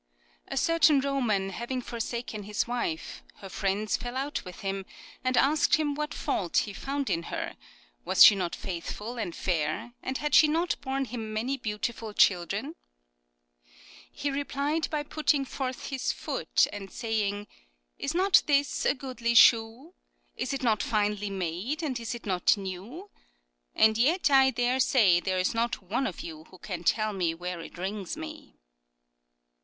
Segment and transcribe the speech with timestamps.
[0.47, 4.83] "A certain Roman having forsaken his wife, her friends fell out with him,
[5.23, 7.49] and asked him what fault he found in her; POPULAR
[8.15, 11.55] PROVERBS 273 was she not faithful and fair, and had she not borne him many
[11.55, 12.73] beautiful children?"
[14.11, 17.45] He replied by putting forth his foot and saying,"
[17.99, 19.93] Is not this a goodly shoe?
[20.35, 23.11] Is it not finely made, and is it not new?
[23.75, 27.35] And yet I dare say there is not one of you who can tell me
[27.35, 28.55] where it wrings me."